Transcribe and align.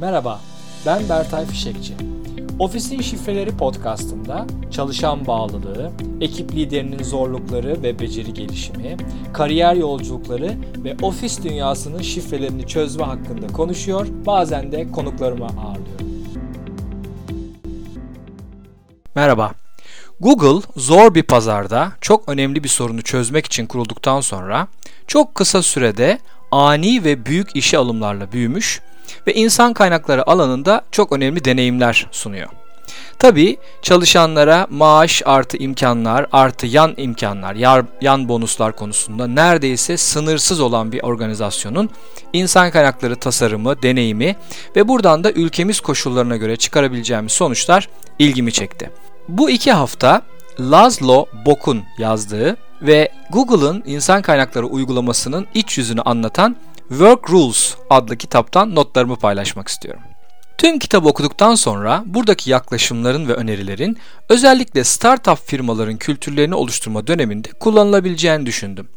Merhaba, 0.00 0.40
ben 0.86 1.08
Bertay 1.08 1.46
Fişekçi. 1.46 1.94
Ofisin 2.58 3.00
Şifreleri 3.00 3.56
podcastında 3.56 4.46
çalışan 4.70 5.26
bağlılığı, 5.26 5.90
ekip 6.20 6.52
liderinin 6.52 7.02
zorlukları 7.02 7.82
ve 7.82 7.98
beceri 7.98 8.34
gelişimi, 8.34 8.96
kariyer 9.32 9.74
yolculukları 9.74 10.54
ve 10.84 10.96
ofis 11.02 11.42
dünyasının 11.42 12.02
şifrelerini 12.02 12.66
çözme 12.66 13.04
hakkında 13.04 13.46
konuşuyor, 13.46 14.06
bazen 14.26 14.72
de 14.72 14.92
konuklarımı 14.92 15.44
ağırlıyorum. 15.44 16.08
Merhaba. 19.14 19.52
Google 20.20 20.68
zor 20.76 21.14
bir 21.14 21.22
pazarda 21.22 21.92
çok 22.00 22.28
önemli 22.28 22.64
bir 22.64 22.68
sorunu 22.68 23.02
çözmek 23.02 23.46
için 23.46 23.66
kurulduktan 23.66 24.20
sonra 24.20 24.68
çok 25.06 25.34
kısa 25.34 25.62
sürede 25.62 26.18
ani 26.50 27.04
ve 27.04 27.26
büyük 27.26 27.56
işe 27.56 27.78
alımlarla 27.78 28.32
büyümüş 28.32 28.80
ve 29.26 29.34
insan 29.34 29.72
kaynakları 29.72 30.30
alanında 30.30 30.82
çok 30.92 31.12
önemli 31.12 31.44
deneyimler 31.44 32.06
sunuyor. 32.12 32.48
Tabi 33.18 33.56
çalışanlara 33.82 34.66
maaş 34.70 35.22
artı 35.26 35.56
imkanlar 35.56 36.26
artı 36.32 36.66
yan 36.66 36.94
imkanlar, 36.96 37.54
yan 38.00 38.28
bonuslar 38.28 38.76
konusunda 38.76 39.26
neredeyse 39.26 39.96
sınırsız 39.96 40.60
olan 40.60 40.92
bir 40.92 41.02
organizasyonun 41.02 41.90
insan 42.32 42.70
kaynakları 42.70 43.16
tasarımı, 43.16 43.82
deneyimi 43.82 44.36
ve 44.76 44.88
buradan 44.88 45.24
da 45.24 45.32
ülkemiz 45.32 45.80
koşullarına 45.80 46.36
göre 46.36 46.56
çıkarabileceğimiz 46.56 47.32
sonuçlar 47.32 47.88
ilgimi 48.18 48.52
çekti. 48.52 48.90
Bu 49.28 49.50
iki 49.50 49.72
hafta 49.72 50.22
Laszlo 50.60 51.26
Bok'un 51.46 51.82
yazdığı 51.98 52.56
ve 52.82 53.12
Google'ın 53.30 53.82
insan 53.86 54.22
kaynakları 54.22 54.66
uygulamasının 54.66 55.46
iç 55.54 55.78
yüzünü 55.78 56.00
anlatan 56.00 56.56
Work 56.88 57.30
Rules 57.30 57.74
adlı 57.90 58.16
kitaptan 58.16 58.74
notlarımı 58.74 59.16
paylaşmak 59.16 59.68
istiyorum. 59.68 60.02
Tüm 60.58 60.78
kitabı 60.78 61.08
okuduktan 61.08 61.54
sonra 61.54 62.02
buradaki 62.06 62.50
yaklaşımların 62.50 63.28
ve 63.28 63.32
önerilerin 63.32 63.98
özellikle 64.28 64.84
startup 64.84 65.46
firmaların 65.46 65.96
kültürlerini 65.96 66.54
oluşturma 66.54 67.06
döneminde 67.06 67.48
kullanılabileceğini 67.48 68.46
düşündüm. 68.46 68.88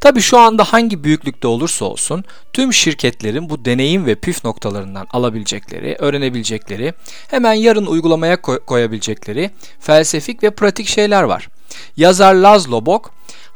Tabi 0.00 0.20
şu 0.20 0.38
anda 0.38 0.64
hangi 0.64 1.04
büyüklükte 1.04 1.48
olursa 1.48 1.84
olsun 1.84 2.24
tüm 2.52 2.72
şirketlerin 2.72 3.50
bu 3.50 3.64
deneyim 3.64 4.06
ve 4.06 4.14
püf 4.14 4.44
noktalarından 4.44 5.06
alabilecekleri, 5.12 5.96
öğrenebilecekleri, 5.98 6.94
hemen 7.30 7.52
yarın 7.52 7.86
uygulamaya 7.86 8.40
koy- 8.40 8.64
koyabilecekleri 8.64 9.50
felsefik 9.80 10.42
ve 10.42 10.50
pratik 10.50 10.86
şeyler 10.86 11.22
var. 11.22 11.48
Yazar 11.96 12.34
Laszlo 12.34 12.86
Bock, 12.86 13.10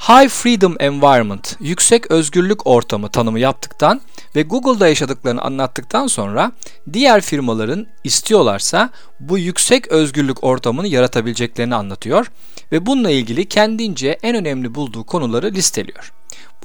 High 0.08 0.28
Freedom 0.28 0.77
Environment, 0.80 1.56
yüksek 1.60 2.10
özgürlük 2.10 2.66
ortamı 2.66 3.08
tanımı 3.08 3.41
yaptıktan 3.41 4.00
ve 4.36 4.42
Google'da 4.42 4.88
yaşadıklarını 4.88 5.42
anlattıktan 5.42 6.06
sonra 6.06 6.52
diğer 6.92 7.20
firmaların 7.20 7.86
istiyorlarsa 8.05 8.91
bu 9.20 9.38
yüksek 9.38 9.88
özgürlük 9.88 10.44
ortamını 10.44 10.88
yaratabileceklerini 10.88 11.75
anlatıyor 11.75 12.27
ve 12.72 12.86
bununla 12.86 13.10
ilgili 13.10 13.48
kendince 13.48 14.19
en 14.22 14.36
önemli 14.36 14.75
bulduğu 14.75 15.05
konuları 15.05 15.52
listeliyor. 15.52 16.12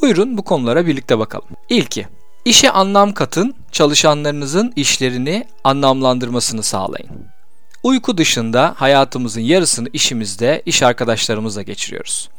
Buyurun 0.01 0.37
bu 0.37 0.43
konulara 0.43 0.87
birlikte 0.87 1.19
bakalım. 1.19 1.49
İlki, 1.69 2.07
işe 2.45 2.71
anlam 2.71 3.13
katın, 3.13 3.55
çalışanlarınızın 3.71 4.73
işlerini 4.75 5.45
anlamlandırmasını 5.63 6.63
sağlayın. 6.63 7.38
Uyku 7.83 8.17
dışında 8.17 8.73
hayatımızın 8.77 9.41
yarısını 9.41 9.87
işimizde, 9.93 10.61
iş 10.65 10.83
arkadaşlarımızla 10.83 11.61
geçiriyoruz. 11.61 12.29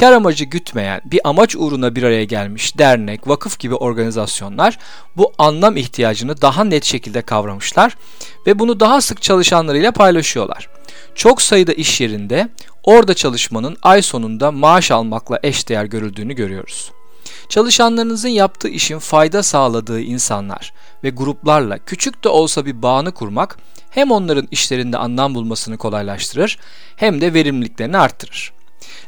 Kar 0.00 0.12
amacı 0.12 0.44
gütmeyen, 0.44 1.00
bir 1.04 1.20
amaç 1.24 1.56
uğruna 1.56 1.94
bir 1.94 2.02
araya 2.02 2.24
gelmiş 2.24 2.78
dernek, 2.78 3.28
vakıf 3.28 3.58
gibi 3.58 3.74
organizasyonlar 3.74 4.78
bu 5.16 5.32
anlam 5.38 5.76
ihtiyacını 5.76 6.42
daha 6.42 6.64
net 6.64 6.84
şekilde 6.84 7.22
kavramışlar 7.22 7.96
ve 8.46 8.58
bunu 8.58 8.80
daha 8.80 9.00
sık 9.00 9.22
çalışanlarıyla 9.22 9.92
paylaşıyorlar. 9.92 10.68
Çok 11.14 11.42
sayıda 11.42 11.72
iş 11.72 12.00
yerinde 12.00 12.48
orada 12.84 13.14
çalışmanın 13.14 13.76
ay 13.82 14.02
sonunda 14.02 14.52
maaş 14.52 14.90
almakla 14.90 15.40
eşdeğer 15.42 15.84
görüldüğünü 15.84 16.34
görüyoruz. 16.34 16.92
Çalışanlarınızın 17.48 18.28
yaptığı 18.28 18.68
işin 18.68 18.98
fayda 18.98 19.42
sağladığı 19.42 20.00
insanlar 20.00 20.72
ve 21.04 21.10
gruplarla 21.10 21.78
küçük 21.78 22.24
de 22.24 22.28
olsa 22.28 22.66
bir 22.66 22.82
bağını 22.82 23.12
kurmak 23.12 23.58
hem 23.90 24.10
onların 24.10 24.48
işlerinde 24.50 24.98
anlam 24.98 25.34
bulmasını 25.34 25.78
kolaylaştırır 25.78 26.58
hem 26.96 27.20
de 27.20 27.34
verimliliklerini 27.34 27.98
arttırır. 27.98 28.52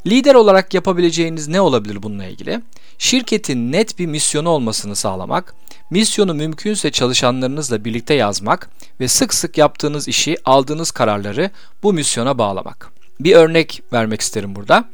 Lider 0.06 0.34
olarak 0.34 0.75
yapabileceğiniz 0.75 1.49
ne 1.49 1.61
olabilir 1.61 2.03
bununla 2.03 2.25
ilgili? 2.25 2.61
Şirketin 2.99 3.73
net 3.73 3.99
bir 3.99 4.06
misyonu 4.06 4.49
olmasını 4.49 4.97
sağlamak, 4.97 5.55
misyonu 5.91 6.34
mümkünse 6.34 6.91
çalışanlarınızla 6.91 7.84
birlikte 7.84 8.15
yazmak 8.15 8.71
ve 9.00 9.09
sık 9.09 9.34
sık 9.34 9.59
yaptığınız 9.59 10.09
işi, 10.09 10.37
aldığınız 10.45 10.91
kararları 10.91 11.50
bu 11.83 11.93
misyona 11.93 12.39
bağlamak. 12.39 13.00
Bir 13.20 13.34
örnek 13.34 13.82
vermek 13.92 14.20
isterim 14.20 14.56
burada. 14.56 14.84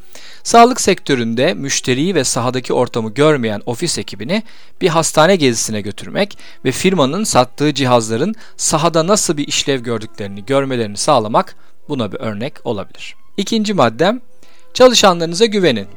Sağlık 0.42 0.80
sektöründe 0.80 1.54
müşteriyi 1.54 2.14
ve 2.14 2.24
sahadaki 2.24 2.72
ortamı 2.72 3.14
görmeyen 3.14 3.62
ofis 3.66 3.98
ekibini 3.98 4.42
bir 4.80 4.88
hastane 4.88 5.36
gezisine 5.36 5.80
götürmek 5.80 6.38
ve 6.64 6.72
firmanın 6.72 7.24
sattığı 7.24 7.74
cihazların 7.74 8.34
sahada 8.56 9.06
nasıl 9.06 9.36
bir 9.36 9.48
işlev 9.48 9.80
gördüklerini 9.80 10.44
görmelerini 10.44 10.96
sağlamak 10.96 11.56
buna 11.88 12.12
bir 12.12 12.20
örnek 12.20 12.54
olabilir. 12.64 13.14
İkinci 13.36 13.74
maddem 13.74 14.20
çalışanlarınıza 14.74 15.46
güvenin. 15.46 15.88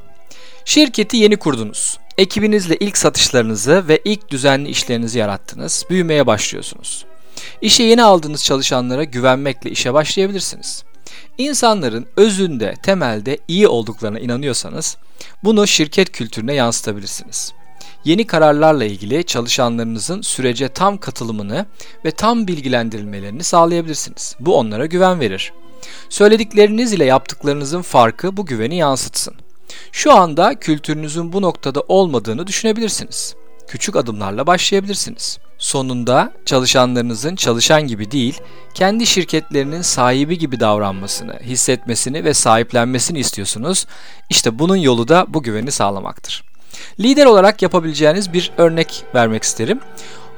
Şirketi 0.66 1.18
yeni 1.18 1.38
kurdunuz. 1.38 2.00
Ekibinizle 2.18 2.78
ilk 2.80 2.98
satışlarınızı 2.98 3.88
ve 3.88 4.02
ilk 4.06 4.30
düzenli 4.30 4.70
işlerinizi 4.70 5.20
yarattınız. 5.20 5.86
Büyümeye 5.90 6.28
başlıyorsunuz. 6.28 7.06
İşe 7.62 7.84
yeni 7.84 8.04
aldığınız 8.04 8.44
çalışanlara 8.44 9.04
güvenmekle 9.04 9.70
işe 9.70 9.94
başlayabilirsiniz. 9.94 10.84
İnsanların 11.38 12.08
özünde, 12.18 12.74
temelde 12.84 13.38
iyi 13.48 13.68
olduklarına 13.68 14.20
inanıyorsanız 14.20 14.98
bunu 15.44 15.68
şirket 15.68 16.12
kültürüne 16.12 16.54
yansıtabilirsiniz. 16.54 17.54
Yeni 18.06 18.28
kararlarla 18.28 18.86
ilgili 18.86 19.24
çalışanlarınızın 19.24 20.22
sürece 20.22 20.68
tam 20.68 20.98
katılımını 20.98 21.66
ve 22.06 22.12
tam 22.12 22.48
bilgilendirilmelerini 22.48 23.44
sağlayabilirsiniz. 23.44 24.36
Bu 24.40 24.58
onlara 24.58 24.86
güven 24.86 25.20
verir. 25.20 25.54
Söyledikleriniz 26.10 26.94
ile 26.94 27.06
yaptıklarınızın 27.06 27.82
farkı 27.82 28.38
bu 28.38 28.46
güveni 28.46 28.78
yansıtsın. 28.78 29.36
Şu 29.92 30.14
anda 30.14 30.60
kültürünüzün 30.60 31.34
bu 31.34 31.42
noktada 31.42 31.82
olmadığını 31.88 32.48
düşünebilirsiniz. 32.48 33.36
Küçük 33.68 33.96
adımlarla 33.96 34.48
başlayabilirsiniz. 34.48 35.40
Sonunda 35.60 36.34
çalışanlarınızın 36.46 37.36
çalışan 37.36 37.88
gibi 37.88 38.12
değil, 38.12 38.42
kendi 38.74 39.06
şirketlerinin 39.06 39.82
sahibi 39.82 40.38
gibi 40.38 40.60
davranmasını, 40.60 41.40
hissetmesini 41.42 42.24
ve 42.24 42.34
sahiplenmesini 42.34 43.20
istiyorsunuz. 43.20 43.86
İşte 44.30 44.60
bunun 44.60 44.76
yolu 44.76 45.08
da 45.08 45.26
bu 45.30 45.44
güveni 45.44 45.72
sağlamaktır. 45.72 46.44
Lider 47.00 47.26
olarak 47.26 47.62
yapabileceğiniz 47.62 48.34
bir 48.34 48.52
örnek 48.58 49.04
vermek 49.16 49.44
isterim. 49.44 49.80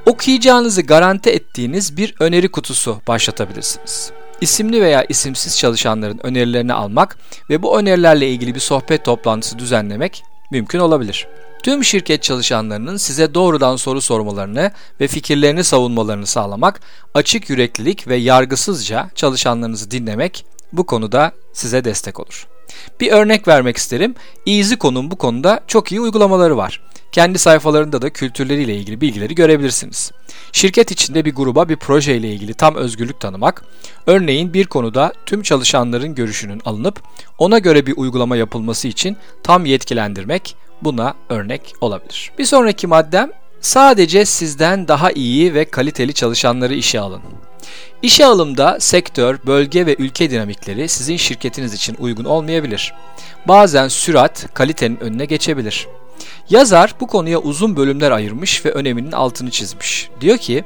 Okuyacağınızı 0.05 0.81
garanti 0.81 1.29
ettiğiniz 1.29 1.97
bir 1.97 2.15
öneri 2.19 2.51
kutusu 2.51 3.01
başlatabilirsiniz. 3.07 4.11
İsimli 4.41 4.81
veya 4.81 5.03
isimsiz 5.03 5.57
çalışanların 5.57 6.19
önerilerini 6.23 6.73
almak 6.73 7.17
ve 7.49 7.63
bu 7.63 7.79
önerilerle 7.79 8.29
ilgili 8.29 8.55
bir 8.55 8.59
sohbet 8.59 9.05
toplantısı 9.05 9.59
düzenlemek 9.59 10.23
mümkün 10.51 10.79
olabilir. 10.79 11.27
Tüm 11.63 11.83
şirket 11.83 12.23
çalışanlarının 12.23 12.97
size 12.97 13.33
doğrudan 13.33 13.75
soru 13.75 14.01
sormalarını 14.01 14.71
ve 14.99 15.07
fikirlerini 15.07 15.63
savunmalarını 15.63 16.25
sağlamak, 16.25 16.81
açık 17.13 17.49
yüreklilik 17.49 18.07
ve 18.07 18.15
yargısızca 18.15 19.09
çalışanlarınızı 19.15 19.91
dinlemek 19.91 20.45
bu 20.73 20.85
konuda 20.85 21.31
size 21.53 21.83
destek 21.83 22.19
olur. 22.19 22.47
Bir 22.99 23.11
örnek 23.11 23.47
vermek 23.47 23.77
isterim. 23.77 24.15
EasyCon'un 24.47 25.11
bu 25.11 25.15
konuda 25.15 25.59
çok 25.67 25.91
iyi 25.91 26.01
uygulamaları 26.01 26.57
var. 26.57 26.81
Kendi 27.11 27.39
sayfalarında 27.39 28.01
da 28.01 28.09
kültürleriyle 28.09 28.75
ilgili 28.75 29.01
bilgileri 29.01 29.35
görebilirsiniz. 29.35 30.11
Şirket 30.51 30.91
içinde 30.91 31.25
bir 31.25 31.35
gruba 31.35 31.69
bir 31.69 31.75
proje 31.75 32.15
ile 32.15 32.29
ilgili 32.29 32.53
tam 32.53 32.75
özgürlük 32.75 33.19
tanımak, 33.19 33.63
örneğin 34.07 34.53
bir 34.53 34.65
konuda 34.65 35.13
tüm 35.25 35.41
çalışanların 35.41 36.15
görüşünün 36.15 36.61
alınıp 36.65 37.01
ona 37.37 37.59
göre 37.59 37.85
bir 37.85 37.93
uygulama 37.97 38.37
yapılması 38.37 38.87
için 38.87 39.17
tam 39.43 39.65
yetkilendirmek 39.65 40.55
buna 40.81 41.13
örnek 41.29 41.73
olabilir. 41.81 42.31
Bir 42.37 42.45
sonraki 42.45 42.87
maddem 42.87 43.31
sadece 43.61 44.25
sizden 44.25 44.87
daha 44.87 45.11
iyi 45.11 45.53
ve 45.53 45.65
kaliteli 45.65 46.13
çalışanları 46.13 46.73
işe 46.73 46.99
alın. 46.99 47.21
İşe 48.01 48.25
alımda 48.25 48.77
sektör, 48.79 49.39
bölge 49.45 49.85
ve 49.85 49.95
ülke 49.99 50.31
dinamikleri 50.31 50.89
sizin 50.89 51.17
şirketiniz 51.17 51.73
için 51.73 51.95
uygun 51.99 52.25
olmayabilir. 52.25 52.93
Bazen 53.47 53.87
sürat 53.87 54.53
kalitenin 54.53 54.97
önüne 54.97 55.25
geçebilir. 55.25 55.87
Yazar 56.49 56.95
bu 56.99 57.07
konuya 57.07 57.39
uzun 57.39 57.75
bölümler 57.75 58.11
ayırmış 58.11 58.65
ve 58.65 58.71
öneminin 58.71 59.11
altını 59.11 59.51
çizmiş. 59.51 60.09
Diyor 60.21 60.37
ki, 60.37 60.63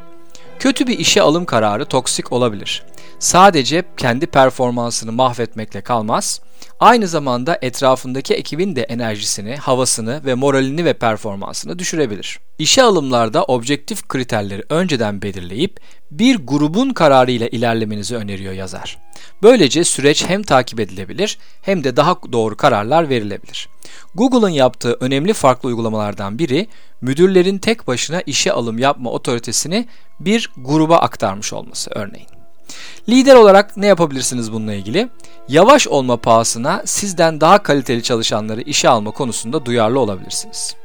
kötü 0.60 0.88
bir 0.88 1.00
işe 1.00 1.22
alım 1.22 1.46
kararı 1.46 1.86
toksik 1.86 2.32
olabilir. 2.32 2.84
Sadece 3.20 3.84
kendi 3.98 4.26
performansını 4.28 5.12
mahvetmekle 5.12 5.82
kalmaz, 5.82 6.42
aynı 6.80 7.08
zamanda 7.08 7.58
etrafındaki 7.62 8.34
ekibin 8.34 8.76
de 8.76 8.82
enerjisini, 8.82 9.56
havasını 9.56 10.26
ve 10.26 10.34
moralini 10.34 10.86
ve 10.86 10.94
performansını 10.94 11.80
düşürebilir. 11.80 12.40
İşe 12.60 12.84
alımlarda 12.84 13.44
objektif 13.44 14.08
kriterleri 14.08 14.64
önceden 14.70 15.22
belirleyip 15.22 15.80
bir 16.12 16.36
grubun 16.36 16.90
kararıyla 16.90 17.48
ilerlemenizi 17.48 18.16
öneriyor 18.16 18.54
yazar. 18.54 18.98
Böylece 19.44 19.84
süreç 19.84 20.26
hem 20.26 20.44
takip 20.44 20.80
edilebilir 20.80 21.38
hem 21.62 21.84
de 21.84 21.96
daha 21.96 22.18
doğru 22.32 22.58
kararlar 22.58 23.10
verilebilir. 23.10 23.70
Google'ın 24.16 24.50
yaptığı 24.50 24.98
önemli 25.00 25.34
farklı 25.34 25.70
uygulamalardan 25.70 26.40
biri 26.40 26.68
müdürlerin 27.02 27.58
tek 27.58 27.88
başına 27.88 28.22
işe 28.22 28.52
alım 28.52 28.78
yapma 28.78 29.12
otoritesini 29.12 29.88
bir 30.20 30.52
gruba 30.58 30.98
aktarmış 30.98 31.54
olması 31.54 31.92
örneğin. 31.96 32.35
Lider 33.10 33.36
olarak 33.36 33.78
ne 33.78 33.88
yapabilirsiniz 33.88 34.54
bununla 34.54 34.74
ilgili? 34.74 35.10
Yavaş 35.50 35.88
olma 35.88 36.18
pahasına 36.18 36.82
sizden 36.86 37.42
daha 37.42 37.64
kaliteli 37.64 38.04
çalışanları 38.04 38.62
işe 38.62 38.90
alma 38.90 39.12
konusunda 39.12 39.66
duyarlı 39.66 40.00
olabilirsiniz. 40.00 40.76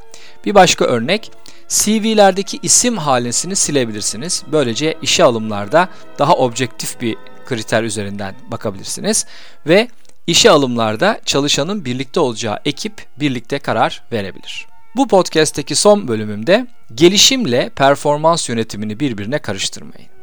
Bir 0.44 0.54
başka 0.54 0.84
örnek, 0.84 1.30
CV'lerdeki 1.68 2.58
isim 2.62 2.98
halesini 2.98 3.56
silebilirsiniz. 3.56 4.42
Böylece 4.52 4.94
işe 5.02 5.24
alımlarda 5.24 5.88
daha 6.18 6.34
objektif 6.34 7.00
bir 7.00 7.16
kriter 7.46 7.82
üzerinden 7.82 8.34
bakabilirsiniz 8.50 9.26
ve 9.66 9.88
işe 10.26 10.50
alımlarda 10.50 11.20
çalışanın 11.24 11.84
birlikte 11.84 12.20
olacağı 12.20 12.58
ekip 12.64 13.06
birlikte 13.20 13.58
karar 13.58 14.02
verebilir. 14.12 14.66
Bu 14.96 15.08
podcast'teki 15.08 15.74
son 15.74 16.08
bölümümde 16.08 16.66
gelişimle 16.94 17.68
performans 17.76 18.48
yönetimini 18.48 19.00
birbirine 19.00 19.38
karıştırmayın. 19.38 20.19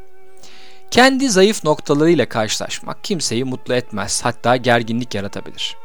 Kendi 0.91 1.29
zayıf 1.29 1.63
noktalarıyla 1.63 2.29
karşılaşmak 2.29 3.03
kimseyi 3.03 3.43
mutlu 3.43 3.73
etmez, 3.73 4.21
hatta 4.23 4.55
gerginlik 4.55 5.15
yaratabilir. 5.15 5.75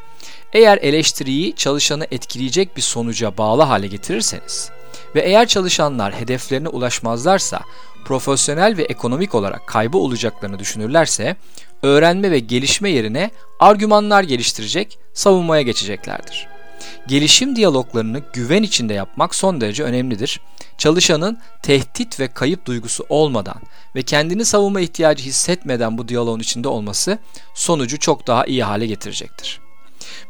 Eğer 0.53 0.79
eleştiriyi 0.79 1.57
çalışanı 1.57 2.07
etkileyecek 2.11 2.77
bir 2.77 2.83
sonuca 2.83 3.39
bağlı 3.39 3.63
hale 3.63 3.87
getirirseniz 3.87 4.71
ve 5.15 5.21
eğer 5.21 5.49
çalışanlar 5.49 6.15
hedeflerine 6.15 6.69
ulaşmazlarsa 6.69 7.61
profesyonel 8.05 8.77
ve 8.77 8.83
ekonomik 8.83 9.35
olarak 9.35 9.67
kaybı 9.67 9.99
olacaklarını 9.99 10.59
düşünürlerse 10.59 11.37
öğrenme 11.83 12.31
ve 12.31 12.39
gelişme 12.39 12.91
yerine 12.91 13.31
argümanlar 13.61 14.23
geliştirecek, 14.23 14.99
savunmaya 15.15 15.63
geçeceklerdir. 15.63 16.52
Gelişim 17.07 17.57
diyaloglarını 17.57 18.23
güven 18.33 18.63
içinde 18.63 18.95
yapmak 18.95 19.35
son 19.35 19.61
derece 19.61 19.83
önemlidir. 19.83 20.41
Çalışanın 20.79 21.39
tehdit 21.63 22.21
ve 22.21 22.29
kayıp 22.29 22.67
duygusu 22.67 23.07
olmadan 23.09 23.63
ve 23.95 24.03
kendini 24.03 24.45
savunma 24.45 24.81
ihtiyacı 24.81 25.25
hissetmeden 25.25 25.99
bu 25.99 26.09
diyaloğun 26.09 26.41
içinde 26.41 26.69
olması 26.69 27.19
sonucu 27.55 27.99
çok 27.99 28.27
daha 28.27 28.47
iyi 28.47 28.65
hale 28.65 28.87
getirecektir. 28.87 29.61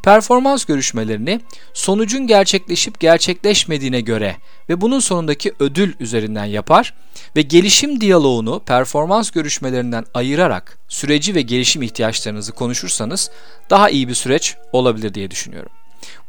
Performans 0.02 0.64
görüşmelerini 0.64 1.40
sonucun 1.74 2.26
gerçekleşip 2.26 3.00
gerçekleşmediğine 3.00 4.00
göre 4.00 4.36
ve 4.68 4.80
bunun 4.80 5.00
sonundaki 5.00 5.54
ödül 5.58 5.94
üzerinden 6.00 6.44
yapar 6.44 6.94
ve 7.36 7.42
gelişim 7.42 8.00
diyaloğunu 8.00 8.60
performans 8.60 9.30
görüşmelerinden 9.30 10.04
ayırarak 10.14 10.78
süreci 10.88 11.34
ve 11.34 11.42
gelişim 11.42 11.82
ihtiyaçlarınızı 11.82 12.52
konuşursanız 12.52 13.30
daha 13.70 13.90
iyi 13.90 14.08
bir 14.08 14.14
süreç 14.14 14.56
olabilir 14.72 15.14
diye 15.14 15.30
düşünüyorum. 15.30 15.72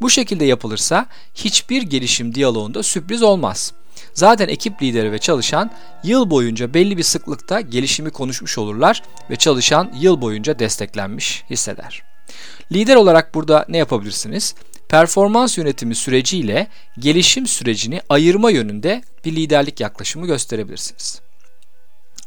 Bu 0.01 0.09
şekilde 0.09 0.45
yapılırsa 0.45 1.05
hiçbir 1.35 1.81
gelişim 1.81 2.35
diyaloğunda 2.35 2.83
sürpriz 2.83 3.23
olmaz. 3.23 3.73
Zaten 4.13 4.47
ekip 4.47 4.81
lideri 4.81 5.11
ve 5.11 5.19
çalışan 5.19 5.71
yıl 6.03 6.29
boyunca 6.29 6.73
belli 6.73 6.97
bir 6.97 7.03
sıklıkta 7.03 7.61
gelişimi 7.61 8.09
konuşmuş 8.09 8.57
olurlar 8.57 9.03
ve 9.29 9.35
çalışan 9.35 9.93
yıl 9.99 10.21
boyunca 10.21 10.59
desteklenmiş 10.59 11.43
hisseder. 11.49 12.03
Lider 12.71 12.95
olarak 12.95 13.35
burada 13.35 13.65
ne 13.69 13.77
yapabilirsiniz? 13.77 14.55
Performans 14.89 15.57
yönetimi 15.57 15.95
süreciyle 15.95 16.67
gelişim 16.99 17.47
sürecini 17.47 18.01
ayırma 18.09 18.51
yönünde 18.51 19.01
bir 19.25 19.35
liderlik 19.35 19.79
yaklaşımı 19.79 20.27
gösterebilirsiniz. 20.27 21.21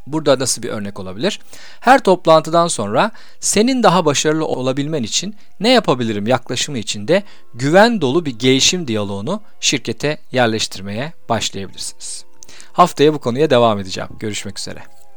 Burada 0.07 0.39
nasıl 0.39 0.63
bir 0.63 0.69
örnek 0.69 1.01
olabilir? 1.01 1.41
Her 1.81 2.03
toplantıdan 2.03 2.69
sonra 2.69 3.11
senin 3.41 3.83
daha 3.83 4.05
başarılı 4.05 4.47
olabilmen 4.47 5.03
için 5.03 5.37
ne 5.61 5.73
yapabilirim 5.73 6.27
yaklaşımı 6.27 6.79
içinde 6.79 7.23
güven 7.55 8.01
dolu 8.01 8.25
bir 8.27 8.39
gelişim 8.39 8.89
diyaloğunu 8.89 9.41
şirkete 9.61 10.19
yerleştirmeye 10.33 11.13
başlayabilirsiniz. 11.29 12.25
Haftaya 12.73 13.15
bu 13.15 13.19
konuya 13.19 13.51
devam 13.51 13.79
edeceğim. 13.79 14.11
Görüşmek 14.21 14.59
üzere. 14.59 14.96